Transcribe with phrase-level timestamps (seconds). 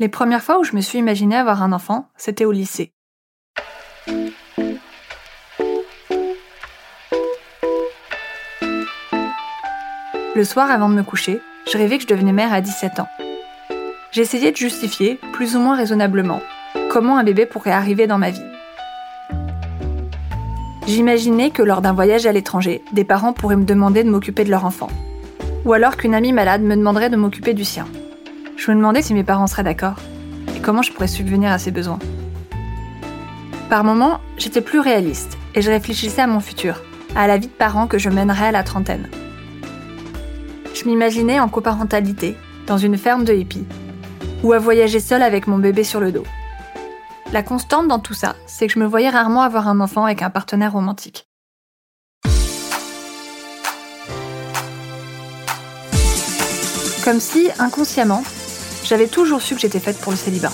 [0.00, 2.92] Les premières fois où je me suis imaginé avoir un enfant, c'était au lycée.
[10.36, 13.08] Le soir avant de me coucher, je rêvais que je devenais mère à 17 ans.
[14.12, 16.42] J'essayais de justifier, plus ou moins raisonnablement,
[16.92, 18.40] comment un bébé pourrait arriver dans ma vie.
[20.86, 24.50] J'imaginais que lors d'un voyage à l'étranger, des parents pourraient me demander de m'occuper de
[24.50, 24.90] leur enfant.
[25.64, 27.86] Ou alors qu'une amie malade me demanderait de m'occuper du sien.
[28.58, 29.94] Je me demandais si mes parents seraient d'accord
[30.56, 32.00] et comment je pourrais subvenir à ses besoins.
[33.70, 36.82] Par moments, j'étais plus réaliste et je réfléchissais à mon futur,
[37.14, 39.08] à la vie de parent que je mènerais à la trentaine.
[40.74, 42.36] Je m'imaginais en coparentalité,
[42.66, 43.66] dans une ferme de hippies,
[44.42, 46.26] ou à voyager seule avec mon bébé sur le dos.
[47.32, 50.20] La constante dans tout ça, c'est que je me voyais rarement avoir un enfant avec
[50.22, 51.28] un partenaire romantique.
[57.04, 58.22] Comme si, inconsciemment,
[58.88, 60.52] j'avais toujours su que j'étais faite pour le célibat.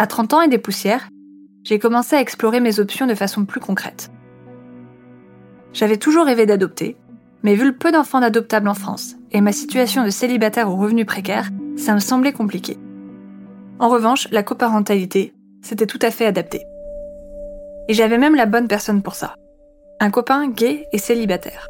[0.00, 1.10] À 30 ans et des poussières,
[1.62, 4.10] j'ai commencé à explorer mes options de façon plus concrète.
[5.74, 6.96] J'avais toujours rêvé d'adopter,
[7.42, 11.04] mais vu le peu d'enfants d'adoptables en France et ma situation de célibataire aux revenus
[11.04, 12.78] précaires, ça me semblait compliqué.
[13.78, 16.64] En revanche, la coparentalité, c'était tout à fait adapté.
[17.88, 19.34] Et j'avais même la bonne personne pour ça.
[20.00, 21.66] Un copain gay et célibataire.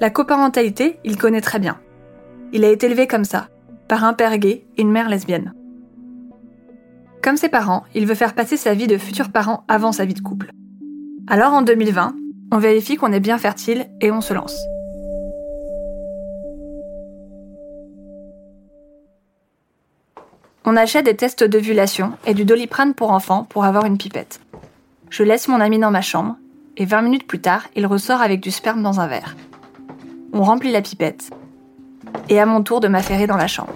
[0.00, 1.78] La coparentalité, il connaît très bien.
[2.54, 3.48] Il a été élevé comme ça,
[3.88, 5.52] par un père gay et une mère lesbienne.
[7.22, 10.14] Comme ses parents, il veut faire passer sa vie de futur parent avant sa vie
[10.14, 10.50] de couple.
[11.28, 12.16] Alors en 2020,
[12.50, 14.58] on vérifie qu'on est bien fertile et on se lance.
[20.64, 24.40] On achète des tests d'ovulation et du doliprane pour enfants pour avoir une pipette.
[25.08, 26.36] Je laisse mon ami dans ma chambre
[26.76, 29.36] et 20 minutes plus tard, il ressort avec du sperme dans un verre.
[30.32, 31.30] On remplit la pipette
[32.28, 33.74] et à mon tour de m'affairer dans la chambre.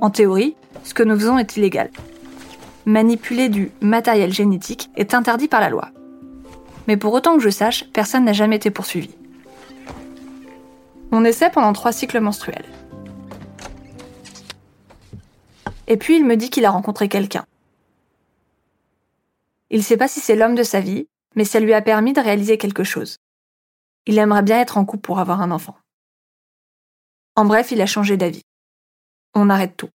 [0.00, 1.90] En théorie, ce que nous faisons est illégal.
[2.86, 5.90] Manipuler du matériel génétique est interdit par la loi.
[6.86, 9.10] Mais pour autant que je sache, personne n'a jamais été poursuivi.
[11.10, 12.64] On essaie pendant trois cycles menstruels.
[15.88, 17.46] Et puis il me dit qu'il a rencontré quelqu'un.
[19.70, 22.12] Il ne sait pas si c'est l'homme de sa vie, mais ça lui a permis
[22.12, 23.16] de réaliser quelque chose.
[24.06, 25.76] Il aimerait bien être en couple pour avoir un enfant.
[27.34, 28.44] En bref, il a changé d'avis.
[29.34, 29.90] On arrête tout.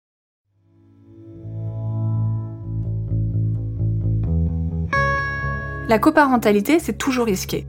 [5.88, 7.64] La coparentalité, c'est toujours risqué.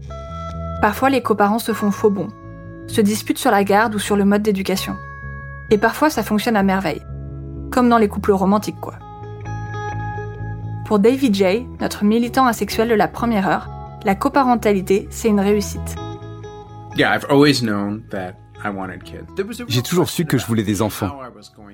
[0.81, 2.29] Parfois, les coparents se font faux bons,
[2.87, 4.95] se disputent sur la garde ou sur le mode d'éducation.
[5.69, 7.03] Et parfois, ça fonctionne à merveille.
[7.71, 8.95] Comme dans les couples romantiques, quoi.
[10.85, 13.69] Pour David J., notre militant asexuel de la première heure,
[14.03, 15.95] la coparentalité, c'est une réussite.
[19.67, 21.19] J'ai toujours su que je voulais des enfants.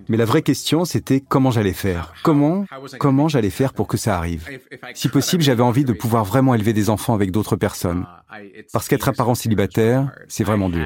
[0.09, 2.13] Mais la vraie question, c'était comment j'allais faire.
[2.23, 2.65] Comment,
[2.99, 4.47] comment j'allais faire pour que ça arrive.
[4.93, 8.05] Si possible, j'avais envie de pouvoir vraiment élever des enfants avec d'autres personnes.
[8.71, 10.85] Parce qu'être un parent célibataire, c'est vraiment dur.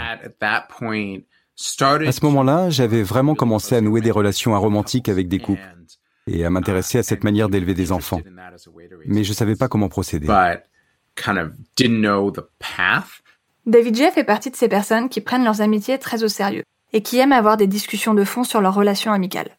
[2.08, 5.62] À ce moment-là, j'avais vraiment commencé à nouer des relations aromantiques avec des couples
[6.28, 8.22] et à m'intéresser à cette manière d'élever des enfants.
[9.06, 10.28] Mais je ne savais pas comment procéder.
[13.68, 17.02] David J fait partie de ces personnes qui prennent leurs amitiés très au sérieux et
[17.02, 19.58] qui aiment avoir des discussions de fond sur leurs relations amicales.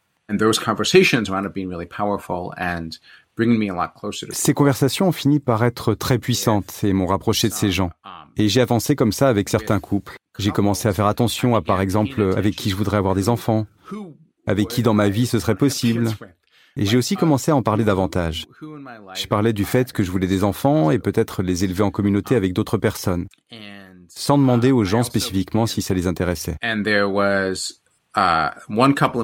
[4.30, 7.90] Ces conversations ont fini par être très puissantes et m'ont rapproché de ces gens.
[8.38, 10.16] Et j'ai avancé comme ça avec certains couples.
[10.38, 13.66] J'ai commencé à faire attention à, par exemple, avec qui je voudrais avoir des enfants,
[14.46, 16.08] avec qui dans ma vie ce serait possible.
[16.76, 18.46] Et j'ai aussi commencé à en parler davantage.
[19.14, 22.36] Je parlais du fait que je voulais des enfants et peut-être les élever en communauté
[22.36, 23.26] avec d'autres personnes.
[24.18, 26.56] Sans demander aux gens spécifiquement si ça les intéressait.
[26.64, 26.82] Uh,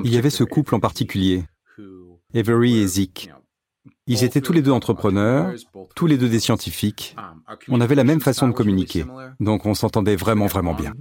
[0.05, 1.43] Il y avait ce couple en particulier,
[2.33, 3.33] Avery et Zeke.
[4.07, 5.53] Ils étaient tous les deux entrepreneurs,
[5.97, 7.17] tous les deux des scientifiques.
[7.69, 9.05] On avait la même façon de communiquer,
[9.41, 10.95] donc on s'entendait vraiment vraiment bien.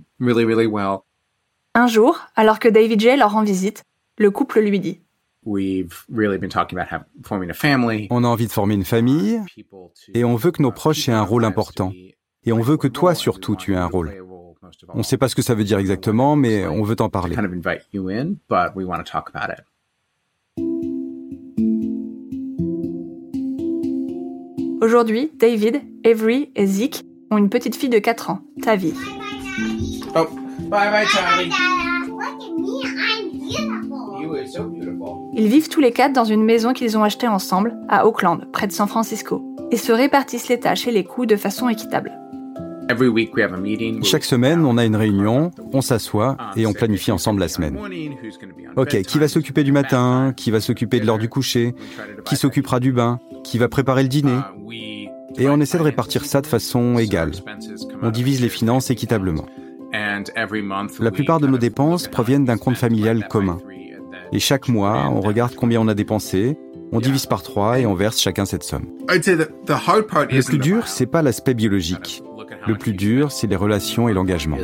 [1.76, 3.84] Un jour, alors que David J leur rend visite,
[4.18, 5.02] le couple lui dit
[5.46, 5.56] On
[8.24, 9.40] a envie de former une famille
[10.14, 11.92] et on veut que nos proches aient un rôle important.
[12.46, 14.14] Et on veut que toi surtout tu aies un rôle.
[14.90, 17.36] On ne sait pas ce que ça veut dire exactement, mais on veut t'en parler.
[24.82, 28.94] Aujourd'hui, David, Avery et Zeke ont une petite fille de 4 ans, Tavi.
[30.16, 30.28] Oh,
[30.70, 31.50] bye bye Tavi.
[35.36, 38.68] Ils vivent tous les quatre dans une maison qu'ils ont achetée ensemble à Oakland, près
[38.68, 39.42] de San Francisco,
[39.72, 42.12] et se répartissent les tâches et les coûts de façon équitable.
[44.04, 47.78] Chaque semaine, on a une réunion, on s'assoit et on planifie ensemble la semaine.
[48.76, 51.76] Ok, qui va s'occuper du matin, qui va s'occuper de l'heure du coucher,
[52.26, 54.38] qui s'occupera du bain, qui va préparer le dîner.
[55.38, 57.32] Et on essaie de répartir ça de façon égale.
[58.02, 59.46] On divise les finances équitablement.
[61.00, 63.60] La plupart de nos dépenses proviennent d'un compte familial commun.
[64.32, 66.58] Et chaque mois, on regarde combien on a dépensé,
[66.92, 68.86] on divise par trois et on verse chacun cette somme.
[69.10, 72.24] Le plus dur, c'est pas l'aspect biologique.
[72.66, 74.56] Le plus dur, c'est les relations et l'engagement.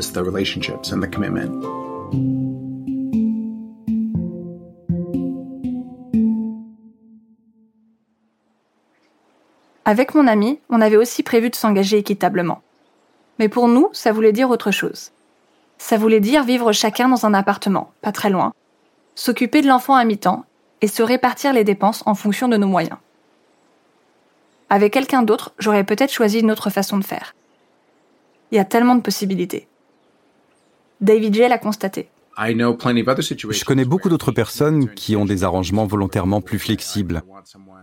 [9.83, 12.61] Avec mon ami, on avait aussi prévu de s'engager équitablement.
[13.37, 15.11] Mais pour nous, ça voulait dire autre chose.
[15.77, 18.53] Ça voulait dire vivre chacun dans un appartement, pas très loin,
[19.15, 20.45] s'occuper de l'enfant à mi-temps
[20.79, 22.97] et se répartir les dépenses en fonction de nos moyens.
[24.69, 27.33] Avec quelqu'un d'autre, j'aurais peut-être choisi une autre façon de faire.
[28.51, 29.67] Il y a tellement de possibilités.
[31.01, 31.41] David J.
[31.47, 32.09] l'a constaté.
[32.41, 37.21] Je connais beaucoup d'autres personnes qui ont des arrangements volontairement plus flexibles,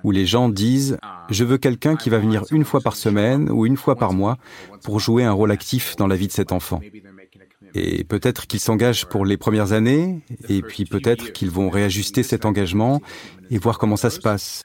[0.02, 0.94] où les gens disent⁇
[1.28, 4.38] Je veux quelqu'un qui va venir une fois par semaine ou une fois par mois
[4.82, 6.80] pour jouer un rôle actif dans la vie de cet enfant.
[7.74, 12.46] Et peut-être qu'ils s'engagent pour les premières années, et puis peut-être qu'ils vont réajuster cet
[12.46, 13.02] engagement
[13.50, 14.62] et voir comment ça se passe.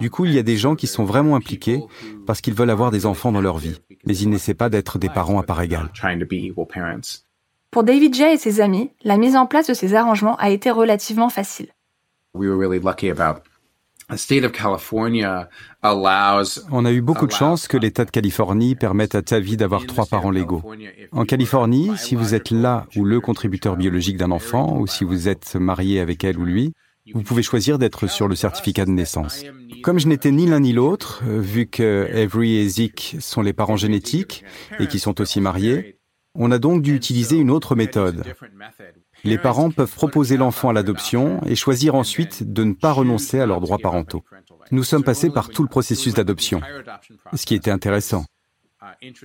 [0.00, 1.80] Du coup, il y a des gens qui sont vraiment impliqués
[2.26, 5.08] parce qu'ils veulent avoir des enfants dans leur vie, mais ils n'essaient pas d'être des
[5.08, 5.90] parents à part égale.
[7.70, 10.70] Pour David Jay et ses amis, la mise en place de ces arrangements a été
[10.70, 11.68] relativement facile.
[16.70, 20.06] On a eu beaucoup de chance que l'État de Californie permette à Tavi d'avoir trois
[20.06, 20.62] parents légaux.
[21.12, 25.28] En Californie, si vous êtes là ou le contributeur biologique d'un enfant, ou si vous
[25.28, 26.74] êtes marié avec elle ou lui,
[27.12, 29.44] vous pouvez choisir d'être sur le certificat de naissance.
[29.82, 33.52] Comme je n'étais ni l'un ni l'autre, euh, vu que Avery et Zeke sont les
[33.52, 34.44] parents génétiques
[34.78, 35.98] et qui sont aussi mariés,
[36.34, 38.24] on a donc dû utiliser une autre méthode.
[39.22, 43.46] Les parents peuvent proposer l'enfant à l'adoption et choisir ensuite de ne pas renoncer à
[43.46, 44.24] leurs droits parentaux.
[44.70, 46.60] Nous sommes passés par tout le processus d'adoption,
[47.34, 48.24] ce qui était intéressant.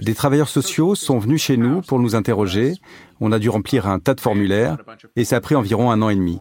[0.01, 2.75] Des travailleurs sociaux sont venus chez nous pour nous interroger,
[3.19, 4.77] on a dû remplir un tas de formulaires,
[5.15, 6.39] et ça a pris environ un an et demi.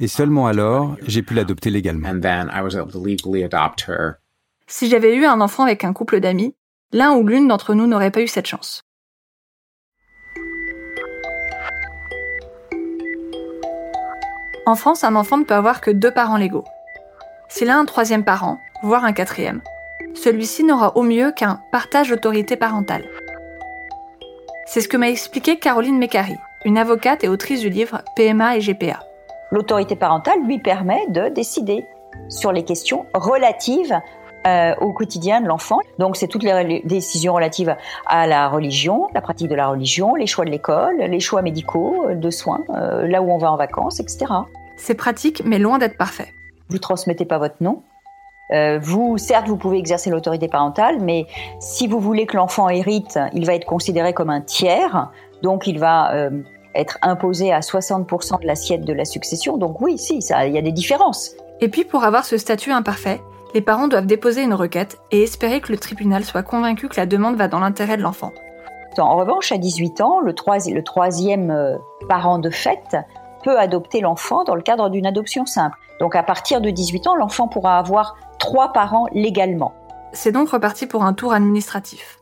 [0.00, 2.08] Et seulement alors, j'ai pu l'adopter légalement.
[4.68, 6.54] Si j'avais eu un enfant avec un couple d'amis,
[6.92, 8.84] l'un ou l'une d'entre nous n'aurait pas eu cette chance.
[14.66, 16.64] En France, un enfant ne peut avoir que deux parents légaux.
[17.48, 19.62] S'il a un troisième parent, voire un quatrième,
[20.14, 23.08] celui-ci n'aura au mieux qu'un partage d'autorité parentale.
[24.66, 28.60] C'est ce que m'a expliqué Caroline Mécari, une avocate et autrice du livre PMA et
[28.60, 29.00] GPA
[29.50, 31.86] l'autorité parentale lui permet de décider
[32.28, 33.98] sur les questions relatives
[34.46, 35.80] euh, au quotidien de l'enfant.
[35.98, 37.76] Donc c'est toutes les décisions relatives
[38.06, 42.06] à la religion, la pratique de la religion, les choix de l'école, les choix médicaux,
[42.08, 44.26] euh, de soins, euh, là où on va en vacances, etc.
[44.76, 46.32] C'est pratique, mais loin d'être parfait.
[46.68, 47.82] Vous transmettez pas votre nom.
[48.80, 51.26] vous, certes, vous pouvez exercer l'autorité parentale, mais
[51.58, 55.10] si vous voulez que l'enfant hérite, il va être considéré comme un tiers,
[55.42, 56.30] donc il va
[56.74, 59.56] être imposé à 60% de l'assiette de la succession.
[59.56, 61.32] Donc oui, si, il y a des différences.
[61.60, 63.20] Et puis pour avoir ce statut imparfait,
[63.54, 67.06] les parents doivent déposer une requête et espérer que le tribunal soit convaincu que la
[67.06, 68.32] demande va dans l'intérêt de l'enfant.
[68.98, 71.76] En revanche, à 18 ans, le, le troisième euh,
[72.08, 72.96] parent de fait
[73.44, 75.78] peut adopter l'enfant dans le cadre d'une adoption simple.
[76.00, 79.72] Donc à partir de 18 ans, l'enfant pourra avoir trois parents légalement.
[80.12, 82.17] C'est donc reparti pour un tour administratif.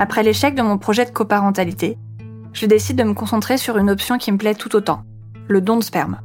[0.00, 1.98] Après l'échec de mon projet de coparentalité,
[2.52, 5.02] je décide de me concentrer sur une option qui me plaît tout autant,
[5.48, 6.20] le don de sperme.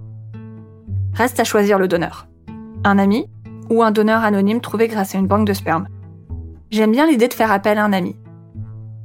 [1.15, 2.27] Reste à choisir le donneur.
[2.83, 3.25] Un ami,
[3.71, 5.87] ou un donneur anonyme trouvé grâce à une banque de sperme.
[6.69, 8.15] J'aime bien l'idée de faire appel à un ami.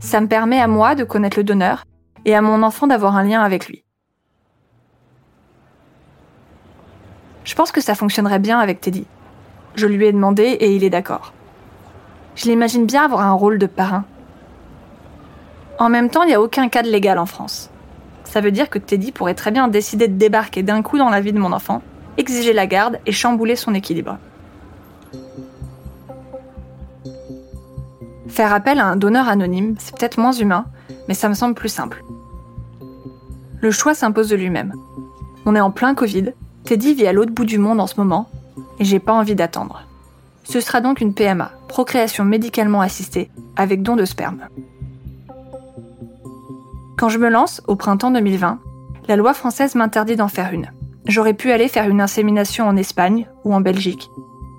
[0.01, 1.85] Ça me permet à moi de connaître le donneur
[2.27, 3.85] et à mon enfant d'avoir un lien avec lui.
[7.45, 9.07] Je pense que ça fonctionnerait bien avec Teddy.
[9.77, 11.33] Je lui ai demandé et il est d'accord.
[12.35, 14.05] Je l'imagine bien avoir un rôle de parrain.
[15.79, 17.71] En même temps, il n'y a aucun cadre légal en France.
[18.25, 21.21] Ça veut dire que Teddy pourrait très bien décider de débarquer d'un coup dans la
[21.21, 21.83] vie de mon enfant,
[22.17, 24.19] exiger la garde et chambouler son équilibre.
[28.27, 30.67] Faire appel à un donneur anonyme, c'est peut-être moins humain,
[31.07, 32.05] mais ça me semble plus simple.
[33.61, 34.75] Le choix s'impose de lui-même.
[35.47, 36.33] On est en plein Covid,
[36.65, 38.29] Teddy vit à l'autre bout du monde en ce moment,
[38.79, 39.83] et j'ai pas envie d'attendre.
[40.45, 44.49] Ce sera donc une PMA, procréation médicalement assistée, avec don de sperme.
[46.99, 48.59] Quand je me lance, au printemps 2020,
[49.07, 50.73] la loi française m'interdit d'en faire une.
[51.07, 54.11] J'aurais pu aller faire une insémination en Espagne ou en Belgique,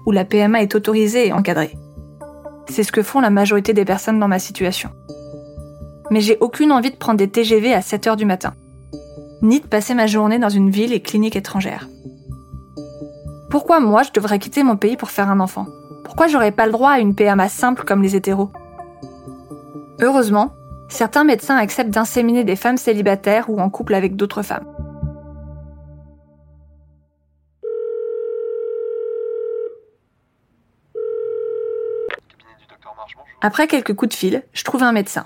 [0.05, 1.77] où la PMA est autorisée et encadrée.
[2.69, 4.89] C'est ce que font la majorité des personnes dans ma situation.
[6.12, 8.53] Mais j'ai aucune envie de prendre des TGV à 7 heures du matin,
[9.41, 11.89] ni de passer ma journée dans une ville et clinique étrangère.
[13.50, 15.65] Pourquoi moi je devrais quitter mon pays pour faire un enfant?
[16.05, 18.50] Pourquoi j'aurais pas le droit à une PMA simple comme les hétéros?
[20.00, 20.53] Heureusement,
[20.89, 24.65] certains médecins acceptent d'inséminer des femmes célibataires ou en couple avec d'autres femmes.
[33.41, 35.25] Après quelques coups de fil, je trouve un médecin.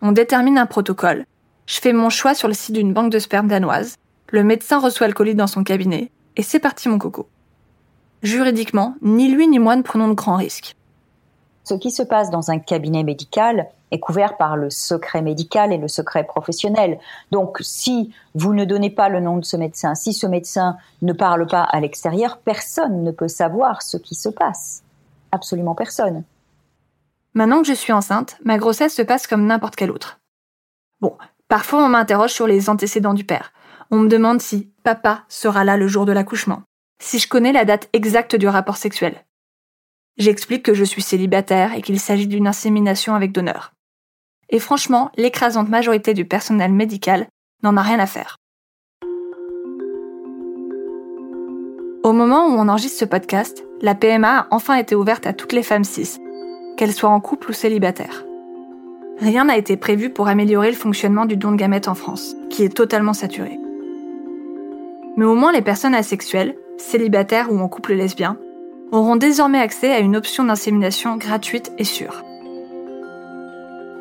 [0.00, 1.26] On détermine un protocole.
[1.66, 3.96] Je fais mon choix sur le site d'une banque de sperme danoise.
[4.30, 6.10] Le médecin reçoit le colis dans son cabinet.
[6.36, 7.28] Et c'est parti mon coco.
[8.22, 10.74] Juridiquement, ni lui ni moi ne prenons de grands risques.
[11.64, 15.78] Ce qui se passe dans un cabinet médical est couvert par le secret médical et
[15.78, 16.98] le secret professionnel.
[17.30, 21.12] Donc si vous ne donnez pas le nom de ce médecin, si ce médecin ne
[21.12, 24.82] parle pas à l'extérieur, personne ne peut savoir ce qui se passe.
[25.32, 26.24] Absolument personne.
[27.34, 30.18] Maintenant que je suis enceinte, ma grossesse se passe comme n'importe quelle autre.
[31.00, 31.16] Bon,
[31.48, 33.52] parfois on m'interroge sur les antécédents du père.
[33.90, 36.62] On me demande si papa sera là le jour de l'accouchement,
[37.00, 39.14] si je connais la date exacte du rapport sexuel.
[40.20, 43.72] J'explique que je suis célibataire et qu'il s'agit d'une insémination avec donneur.
[44.50, 47.26] Et franchement, l'écrasante majorité du personnel médical
[47.62, 48.36] n'en a rien à faire.
[52.04, 55.54] Au moment où on enregistre ce podcast, la PMA a enfin été ouverte à toutes
[55.54, 56.18] les femmes cis,
[56.76, 58.26] qu'elle soit en couple ou célibataire.
[59.20, 62.62] Rien n'a été prévu pour améliorer le fonctionnement du don de gamètes en France, qui
[62.62, 63.58] est totalement saturé.
[65.16, 68.36] Mais au moins les personnes asexuelles, célibataires ou en couple lesbien,
[68.92, 72.22] auront désormais accès à une option d'insémination gratuite et sûre.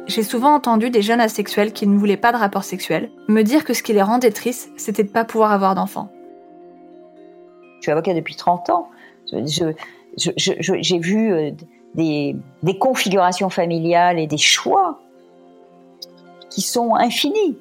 [0.08, 3.64] J'ai souvent entendu des jeunes asexuels qui ne voulaient pas de rapport sexuel me dire
[3.64, 6.12] que ce qui les rendait tristes, c'était de ne pas pouvoir avoir d'enfants.
[7.78, 8.90] Je suis avocat depuis 30 ans.
[9.32, 11.52] J'ai vu euh,
[11.94, 12.36] des,
[12.80, 15.00] configurations familiales et des choix
[16.50, 17.58] qui sont infinis.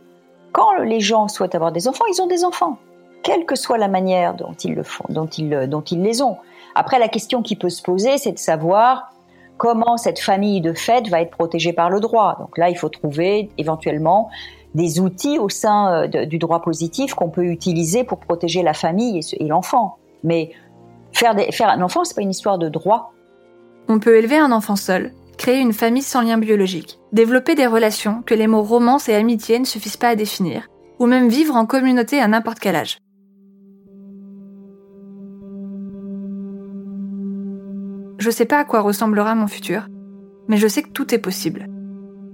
[0.52, 2.78] Quand les gens souhaitent avoir des enfants, ils ont des enfants,
[3.22, 6.36] quelle que soit la manière dont ils le font, dont ils, dont ils les ont.
[6.74, 9.12] Après, la question qui peut se poser, c'est de savoir
[9.56, 12.36] comment cette famille de fait va être protégée par le droit.
[12.38, 14.30] Donc là, il faut trouver éventuellement
[14.74, 19.20] des outils au sein euh, du droit positif qu'on peut utiliser pour protéger la famille
[19.32, 19.96] et, l'enfant.
[20.22, 20.52] Mais
[21.12, 23.12] faire, faire un enfant, c'est pas une histoire de droit,
[23.90, 28.22] on peut élever un enfant seul, créer une famille sans lien biologique, développer des relations
[28.26, 31.64] que les mots romance et amitié ne suffisent pas à définir, ou même vivre en
[31.64, 32.98] communauté à n'importe quel âge.
[38.18, 39.86] Je sais pas à quoi ressemblera mon futur,
[40.48, 41.66] mais je sais que tout est possible.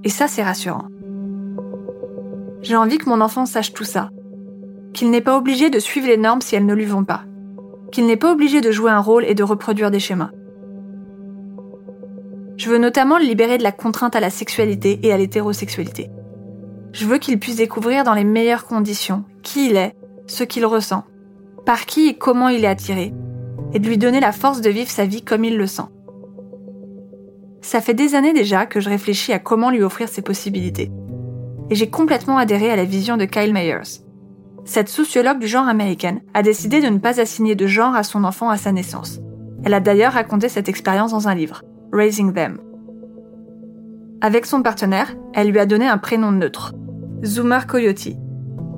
[0.03, 0.89] Et ça, c'est rassurant.
[2.63, 4.09] J'ai envie que mon enfant sache tout ça.
[4.95, 7.25] Qu'il n'est pas obligé de suivre les normes si elles ne lui vont pas.
[7.93, 10.31] Qu'il n'est pas obligé de jouer un rôle et de reproduire des schémas.
[12.57, 16.11] Je veux notamment le libérer de la contrainte à la sexualité et à l'hétérosexualité.
[16.93, 19.95] Je veux qu'il puisse découvrir dans les meilleures conditions qui il est,
[20.27, 21.05] ce qu'il ressent,
[21.67, 23.13] par qui et comment il est attiré,
[23.75, 25.83] et de lui donner la force de vivre sa vie comme il le sent.
[27.61, 30.91] Ça fait des années déjà que je réfléchis à comment lui offrir ces possibilités.
[31.71, 34.01] Et j'ai complètement adhéré à la vision de Kyle Myers.
[34.65, 38.25] Cette sociologue du genre américaine a décidé de ne pas assigner de genre à son
[38.25, 39.21] enfant à sa naissance.
[39.65, 41.63] Elle a d'ailleurs raconté cette expérience dans un livre.
[41.93, 42.59] Raising Them.
[44.21, 46.75] Avec son partenaire, elle lui a donné un prénom neutre,
[47.25, 48.09] Zoomer Coyote,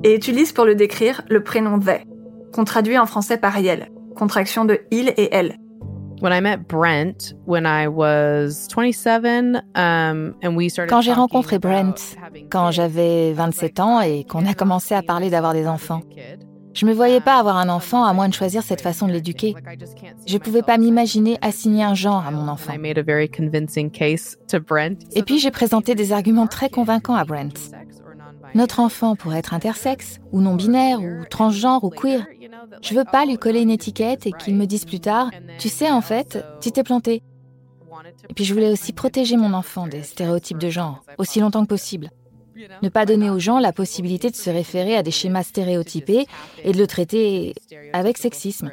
[0.03, 2.05] et utilise pour le décrire le prénom they,
[2.53, 5.57] qu'on traduit en français par Yel, contraction de il et elle.
[9.75, 10.33] Um,
[10.89, 12.17] quand j'ai rencontré Brent,
[12.49, 16.01] quand j'avais 27 ans et qu'on a commencé à parler d'avoir des enfants,
[16.73, 19.55] Je me voyais pas avoir un enfant à moins de choisir cette façon de l'éduquer.
[20.27, 22.73] Je pouvais pas m'imaginer assigner un genre à mon enfant.
[25.15, 27.71] Et puis j'ai présenté des arguments très convaincants à Brent.
[28.57, 32.25] Notre enfant pourrait être intersexe, ou non-binaire, ou transgenre, ou queer.
[32.81, 35.91] Je veux pas lui coller une étiquette et qu'il me dise plus tard, tu sais
[35.91, 37.21] en fait, tu t'es planté.
[38.27, 41.69] Et puis je voulais aussi protéger mon enfant des stéréotypes de genre, aussi longtemps que
[41.69, 42.09] possible.
[42.81, 46.25] Ne pas donner aux gens la possibilité de se référer à des schémas stéréotypés
[46.63, 47.53] et de le traiter
[47.93, 48.71] avec sexisme.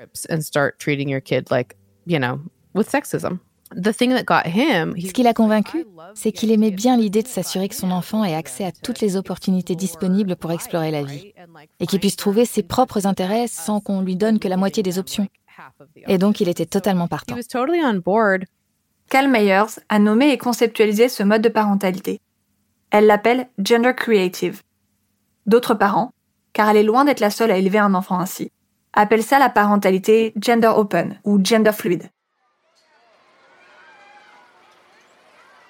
[3.76, 8.35] Ce qui l'a convaincu, c'est qu'il aimait bien l'idée de s'assurer que son enfant ait
[8.35, 11.33] accès à toutes les opportunités disponibles pour explorer la vie
[11.81, 14.99] et qu'il puisse trouver ses propres intérêts sans qu'on lui donne que la moitié des
[14.99, 15.28] options.
[16.07, 17.37] Et donc il était totalement partant.
[19.11, 22.21] Cal Meyers a nommé et conceptualisé ce mode de parentalité.
[22.90, 24.62] Elle l'appelle gender creative.
[25.47, 26.12] D'autres parents,
[26.52, 28.50] car elle est loin d'être la seule à élever un enfant ainsi,
[28.93, 32.09] appellent ça la parentalité gender open ou gender fluid.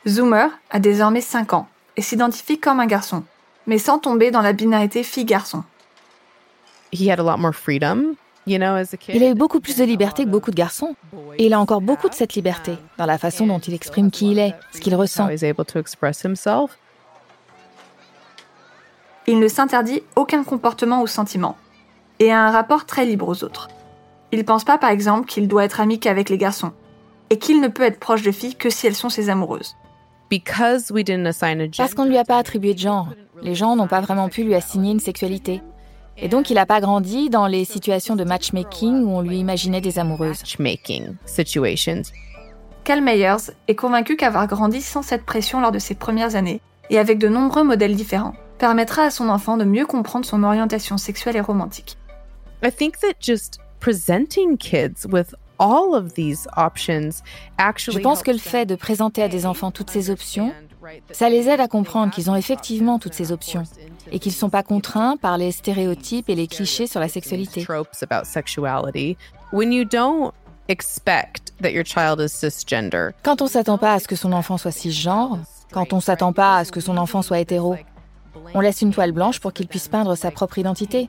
[0.06, 3.24] Zoomer a désormais 5 ans et s'identifie comme un garçon,
[3.66, 5.64] mais sans tomber dans la binarité fille-garçon.
[6.92, 10.94] Il a eu beaucoup plus de liberté que beaucoup de garçons.
[11.38, 14.32] Et il a encore beaucoup de cette liberté dans la façon dont il exprime qui
[14.32, 15.28] il est, ce qu'il ressent.
[19.26, 21.56] Il ne s'interdit aucun comportement ou sentiment
[22.18, 23.68] et a un rapport très libre aux autres.
[24.32, 26.72] Il ne pense pas par exemple qu'il doit être ami qu'avec les garçons
[27.30, 29.76] et qu'il ne peut être proche de filles que si elles sont ses amoureuses.
[30.30, 33.08] Parce qu'on ne lui a pas attribué de genre.
[33.42, 35.62] Les gens n'ont pas vraiment pu lui assigner une sexualité.
[36.16, 39.80] Et donc, il n'a pas grandi dans les situations de matchmaking où on lui imaginait
[39.80, 40.42] des amoureuses.
[42.84, 46.98] Cal Meyers est convaincu qu'avoir grandi sans cette pression lors de ses premières années, et
[46.98, 51.36] avec de nombreux modèles différents, permettra à son enfant de mieux comprendre son orientation sexuelle
[51.36, 51.96] et romantique.
[52.62, 55.34] I think that just presenting kids with
[57.92, 60.52] je pense que le fait de présenter à des enfants toutes ces options,
[61.12, 63.62] ça les aide à comprendre qu'ils ont effectivement toutes ces options
[64.12, 67.62] et qu'ils ne sont pas contraints par les stéréotypes et les clichés sur la sexualité.
[73.22, 75.38] Quand on s'attend pas à ce que son enfant soit cisgenre,
[75.72, 77.76] quand on s'attend pas à ce que son enfant soit hétéro,
[78.54, 81.08] on laisse une toile blanche pour qu'il puisse peindre sa propre identité.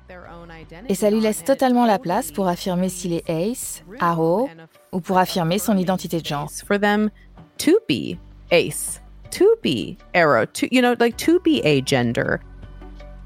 [0.90, 4.50] Et ça lui laisse totalement la place pour affirmer s'il est ace, aro,
[4.92, 6.50] ou pour affirmer son identité de genre.
[6.68, 7.10] For them
[7.58, 8.18] to be
[8.52, 9.02] ace,
[9.32, 12.40] to be aro, to, you know, like to be a gender.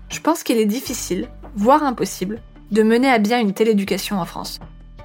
[0.10, 4.26] Je pense qu'il est difficile, voire impossible, de mener à bien une telle éducation en
[4.26, 4.60] France.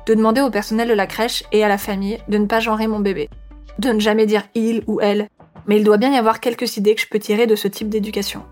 [0.06, 2.86] De demander au personnel de la crèche et à la famille de ne pas genrer
[2.86, 3.30] mon bébé.
[3.78, 5.28] De ne jamais dire il ou elle.
[5.66, 7.88] Mais il doit bien y avoir quelques idées que je peux tirer de ce type
[7.88, 8.42] d'éducation.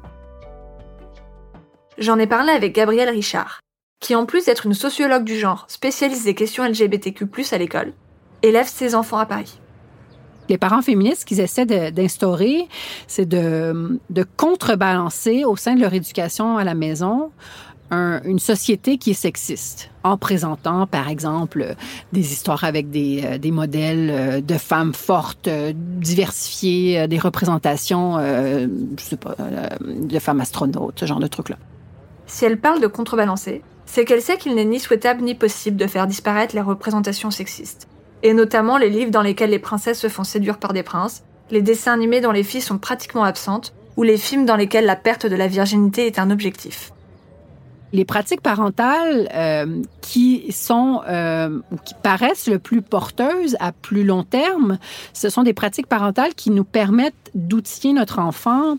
[1.98, 3.60] J'en ai parlé avec Gabrielle Richard,
[4.02, 7.94] qui en plus d'être une sociologue du genre spécialiste des questions LGBTQ+ à l'école,
[8.42, 9.58] élève ses enfants à Paris.
[10.48, 12.68] Les parents féministes, ce qu'ils essaient d'instaurer,
[13.06, 14.00] c'est de,
[14.36, 17.30] contrebalancer au sein de leur éducation à la maison
[17.90, 21.74] une société qui est sexiste, en présentant, par exemple,
[22.14, 28.68] des histoires avec des, euh, modèles euh, de femmes fortes, euh, diversifiées, des représentations, je
[28.96, 29.36] sais pas,
[29.82, 31.58] de femmes astronautes, ce genre de trucs-là.
[32.26, 33.60] Si elle parle de contrebalancer,
[33.92, 37.88] c'est qu'elle sait qu'il n'est ni souhaitable ni possible de faire disparaître les représentations sexistes,
[38.22, 41.60] et notamment les livres dans lesquels les princesses se font séduire par des princes, les
[41.60, 45.26] dessins animés dont les filles sont pratiquement absentes, ou les films dans lesquels la perte
[45.26, 46.94] de la virginité est un objectif
[47.92, 54.04] les pratiques parentales euh, qui sont euh, ou qui paraissent le plus porteuses à plus
[54.04, 54.78] long terme,
[55.12, 58.76] ce sont des pratiques parentales qui nous permettent d'outiller notre enfant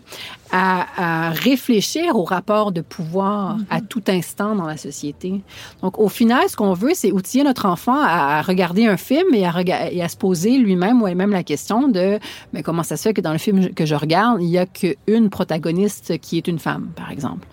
[0.52, 3.86] à, à, réfléchir au rapport de pouvoir à mhm.
[3.88, 5.42] tout instant dans la société.
[5.82, 9.46] Donc, au final, ce qu'on veut, c'est outiller notre enfant à, regarder un film et
[9.46, 12.18] à, et à se poser lui-même ou elle-même la question de
[12.52, 14.66] mais comment ça se fait que dans le film que je regarde, il y a
[14.66, 17.46] qu'une protagoniste qui est une femme, par exemple?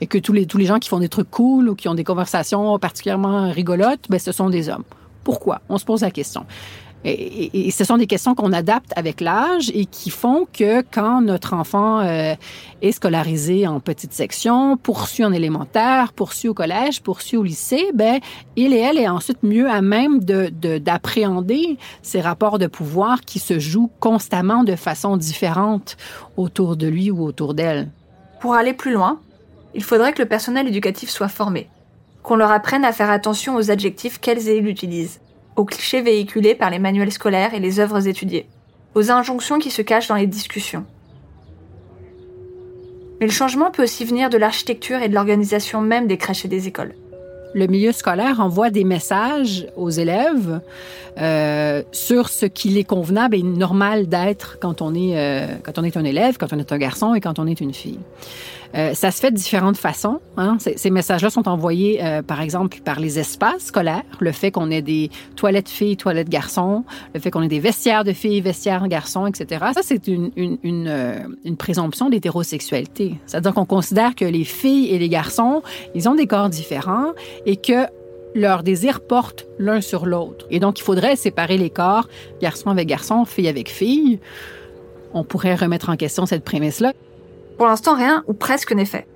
[0.00, 1.94] Et que tous les, tous les gens qui font des trucs cool ou qui ont
[1.94, 4.84] des conversations particulièrement rigolotes, ben, ce sont des hommes.
[5.24, 5.60] Pourquoi?
[5.68, 6.46] On se pose la question.
[7.04, 11.54] Et, ce sont des questions qu'on adapte avec l'âge et qui font que quand notre
[11.54, 12.34] enfant euh,
[12.82, 18.18] est scolarisé en petite section, poursuit en élémentaire, poursuit au collège, poursuit au lycée, ben
[18.56, 23.38] il et elle est ensuite mieux à même de d'appréhender ces rapports de pouvoir qui
[23.38, 25.96] se jouent constamment de façon différente
[26.36, 27.90] autour de lui ou autour d'elle.
[28.40, 29.20] Pour aller plus loin,
[29.76, 31.68] il faudrait que le personnel éducatif soit formé,
[32.22, 35.20] qu'on leur apprenne à faire attention aux adjectifs qu'elles et ils utilisent,
[35.54, 38.46] aux clichés véhiculés par les manuels scolaires et les œuvres étudiées,
[38.94, 40.86] aux injonctions qui se cachent dans les discussions.
[43.20, 46.48] Mais le changement peut aussi venir de l'architecture et de l'organisation même des crèches et
[46.48, 46.94] des écoles.
[47.54, 50.60] le milieu scolaire envoie des messages aux élèves
[51.18, 56.04] euh, sur ce qu'il est convenable et normal d'être quand euh, quand on est un
[56.04, 58.00] élève, quand on est un garçon et quand on est une fille.
[58.76, 60.20] Euh, ça se fait de différentes façons.
[60.36, 60.58] Hein.
[60.58, 64.02] Ces, messages-là sont envoyés, euh, par exemple, par les espaces scolaires.
[64.20, 66.84] Le fait qu'on ait des toilettes filles, toilettes garçons,
[67.14, 69.66] le fait qu'on ait des vestiaires de filles, vestiaires garçons, etc.
[69.74, 73.14] Ça, c'est une, euh, une présomption d'hétérosexualité.
[73.26, 75.62] C'est-à-dire qu'on considère que les filles et les garçons,
[75.94, 77.12] ils ont des corps différents
[77.46, 77.86] et que
[78.34, 80.46] leur désir porte l'un sur l'autre.
[80.50, 82.08] Et donc, il faudrait séparer les corps,
[82.42, 84.18] garçon avec garçon, fille avec fille.
[85.14, 86.92] On pourrait remettre en question cette prémisse-là.
[87.56, 89.06] Pour l'instant, rien ou presque n'est fait.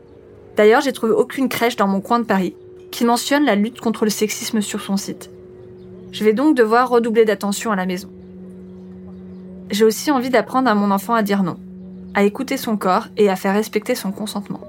[0.57, 2.55] D'ailleurs, j'ai trouvé aucune crèche dans mon coin de Paris
[2.91, 5.31] qui mentionne la lutte contre le sexisme sur son site.
[6.13, 8.09] Je vais donc devoir redoubler d'attention à la maison.
[9.71, 11.57] J'ai aussi envie d'apprendre à mon enfant à dire non,
[12.15, 14.61] à écouter son corps et à faire respecter son consentement.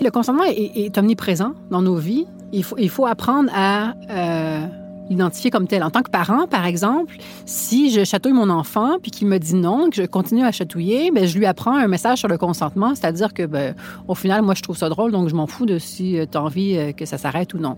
[0.00, 2.26] Le consentement est, omniprésent dans nos vies.
[2.52, 4.66] Il faut, apprendre à euh,
[5.10, 5.82] identifié comme tel.
[5.82, 9.54] En tant que parent, par exemple, si je chatouille mon enfant puis qu'il me dit
[9.54, 12.94] non, que je continue à chatouiller, ben, je lui apprends un message sur le consentement,
[12.94, 13.74] c'est-à-dire que, ben,
[14.08, 16.38] au final, moi, je trouve ça drôle, donc je m'en fous de si euh, tu
[16.38, 17.76] as envie euh, que ça s'arrête ou non.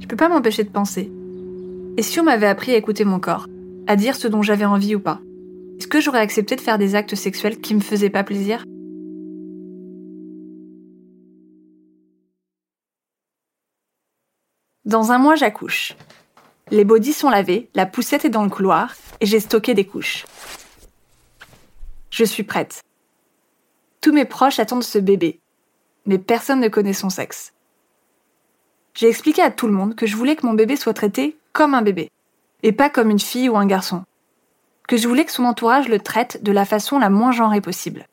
[0.00, 1.10] Je peux pas m'empêcher de penser.
[1.96, 3.46] Et si on m'avait appris à écouter mon corps,
[3.86, 5.20] à dire ce dont j'avais envie ou pas,
[5.78, 8.64] est-ce que j'aurais accepté de faire des actes sexuels qui me faisaient pas plaisir?
[14.92, 15.96] Dans un mois, j'accouche.
[16.70, 20.26] Les bodys sont lavés, la poussette est dans le couloir et j'ai stocké des couches.
[22.10, 22.82] Je suis prête.
[24.02, 25.40] Tous mes proches attendent ce bébé,
[26.04, 27.54] mais personne ne connaît son sexe.
[28.92, 31.72] J'ai expliqué à tout le monde que je voulais que mon bébé soit traité comme
[31.72, 32.10] un bébé,
[32.62, 34.04] et pas comme une fille ou un garçon.
[34.88, 38.06] Que je voulais que son entourage le traite de la façon la moins genrée possible.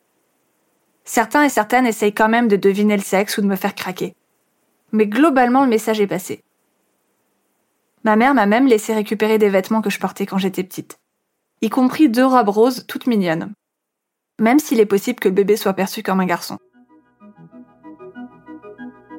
[1.03, 4.15] Certains et certaines essayent quand même de deviner le sexe ou de me faire craquer.
[4.93, 6.41] Mais globalement, le message est passé.
[8.03, 10.99] Ma mère m'a même laissé récupérer des vêtements que je portais quand j'étais petite,
[11.61, 13.53] y compris deux robes roses toutes mignonnes,
[14.39, 16.57] même s'il est possible que le bébé soit perçu comme un garçon.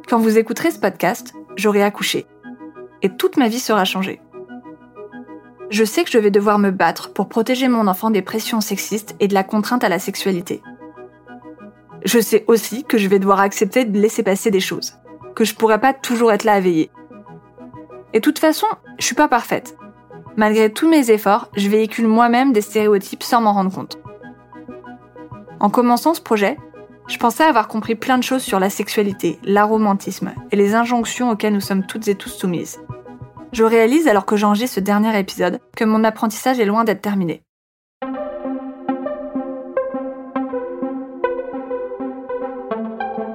[0.09, 2.27] Quand vous écouterez ce podcast, j'aurai accouché,
[3.03, 4.21] et toute ma vie sera changée.
[5.71, 9.15] Je sais que je vais devoir me battre pour protéger mon enfant des pressions sexistes
[9.21, 10.63] et de la contrainte à la sexualité.
[12.05, 14.95] Je sais aussi que je vais devoir accepter de laisser passer des choses,
[15.37, 16.91] que je pourrai pas toujours être là à veiller,
[18.13, 18.67] et de toute façon,
[18.99, 19.77] je suis pas parfaite.
[20.37, 23.99] Malgré tous mes efforts, je véhicule moi-même des stéréotypes sans m'en rendre compte.
[25.61, 26.57] En commençant ce projet,
[27.09, 31.53] je pensais avoir compris plein de choses sur la sexualité, l'aromantisme et les injonctions auxquelles
[31.53, 32.81] nous sommes toutes et tous soumises.
[33.53, 37.43] Je réalise alors que j'enregistre ce dernier épisode que mon apprentissage est loin d'être terminé.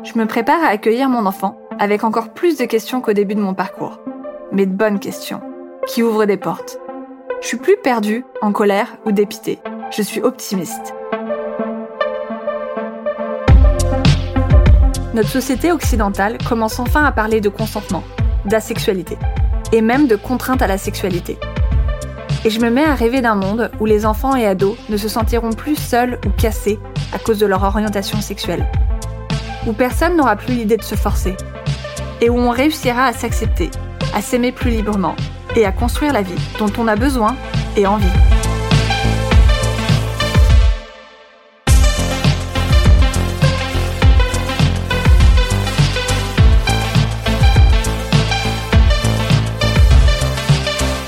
[0.03, 3.41] Je me prépare à accueillir mon enfant avec encore plus de questions qu'au début de
[3.41, 3.99] mon parcours
[4.55, 5.41] mais de bonnes questions,
[5.85, 6.79] qui ouvrent des portes.
[7.41, 9.59] Je suis plus perdue, en colère ou dépitée.
[9.91, 10.95] Je suis optimiste.
[15.13, 18.03] Notre société occidentale commence enfin à parler de consentement,
[18.45, 19.17] d'asexualité,
[19.73, 21.37] et même de contrainte à la sexualité.
[22.45, 25.09] Et je me mets à rêver d'un monde où les enfants et ados ne se
[25.09, 26.79] sentiront plus seuls ou cassés
[27.13, 28.69] à cause de leur orientation sexuelle.
[29.67, 31.35] Où personne n'aura plus l'idée de se forcer.
[32.21, 33.69] Et où on réussira à s'accepter
[34.15, 35.15] à s'aimer plus librement
[35.55, 37.35] et à construire la vie dont on a besoin
[37.77, 38.05] et envie.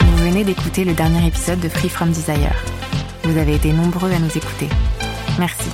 [0.02, 2.54] Vous venez d'écouter le dernier épisode de Free From Desire.
[3.24, 4.68] Vous avez été nombreux à nous écouter.
[5.40, 5.70] Merci.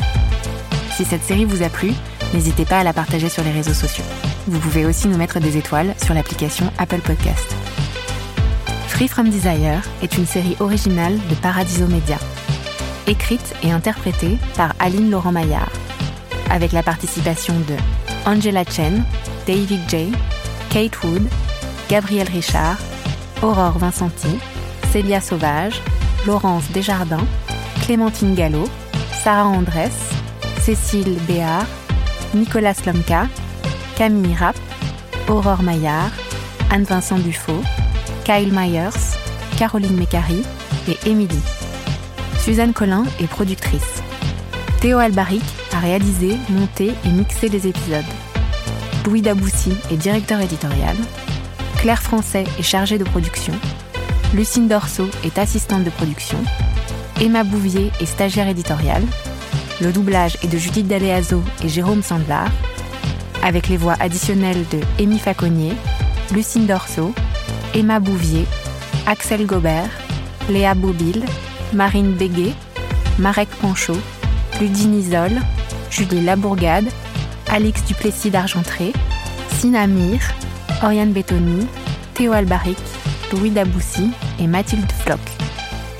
[0.95, 1.91] Si cette série vous a plu,
[2.33, 4.05] n'hésitez pas à la partager sur les réseaux sociaux.
[4.45, 7.55] Vous pouvez aussi nous mettre des étoiles sur l'application Apple Podcast.
[8.87, 12.17] Free From Desire est une série originale de Paradiso Media.
[13.07, 15.71] Écrite et interprétée par Aline Laurent Maillard.
[16.49, 17.75] Avec la participation de
[18.25, 19.05] Angela Chen,
[19.47, 20.11] David J.,
[20.69, 21.23] Kate Wood,
[21.89, 22.77] Gabriel Richard,
[23.41, 24.39] Aurore Vincenti,
[24.91, 25.81] Célia Sauvage,
[26.27, 27.25] Laurence Desjardins,
[27.85, 28.65] Clémentine Gallo,
[29.23, 29.93] Sarah Andress,
[30.59, 31.65] Cécile Béard,
[32.33, 33.27] Nicolas Slomka
[33.95, 34.57] Camille Rapp,
[35.29, 36.11] Aurore Maillard,
[36.71, 37.61] Anne-Vincent Dufaux,
[38.25, 39.17] Kyle Myers,
[39.57, 40.43] Caroline Mécari
[40.87, 41.35] et Émilie.
[42.39, 44.01] Suzanne Collin est productrice.
[44.81, 48.03] Théo Albaric a réalisé, monté et mixé les épisodes.
[49.05, 50.95] Louis Daboussi est directeur éditorial.
[51.77, 53.53] Claire Français est chargée de production.
[54.33, 56.39] Lucine Dorso est assistante de production.
[57.21, 59.03] Emma Bouvier est stagiaire éditoriale.
[59.81, 62.49] Le doublage est de Judith Daléazo et Jérôme Sandlar.
[63.43, 65.73] Avec les voix additionnelles de Amy Faconnier,
[66.33, 67.13] Lucine Dorso,
[67.75, 68.45] Emma Bouvier,
[69.05, 69.89] Axel Gobert,
[70.49, 71.23] Léa Bobil,
[71.73, 72.53] Marine Béguet,
[73.19, 73.99] Marek Panchaud,
[74.59, 75.41] Ludine Isole,
[75.89, 76.87] Julie Labourgade,
[77.51, 78.93] Alix Duplessis d'Argentré,
[79.57, 80.19] Sina Mir,
[80.81, 81.67] Oriane Bettoni,
[82.13, 82.77] Théo Albaric,
[83.31, 85.19] Louis Daboussi et Mathilde Floch.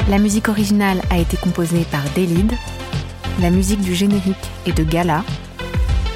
[0.09, 2.53] La musique originale a été composée par Delide,
[3.41, 5.23] la musique du générique est de Gala,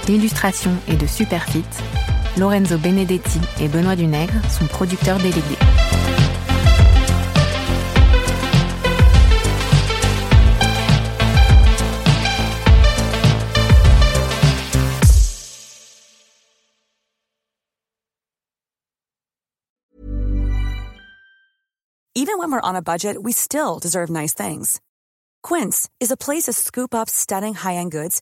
[0.07, 1.65] l'illustration est de Superfit,
[2.37, 5.41] Lorenzo Benedetti et Benoît Dunègre sont producteurs délégués.
[22.15, 24.81] Even when we're on a budget, we still deserve nice things.
[25.43, 28.21] Quince is a place to scoop up stunning high-end goods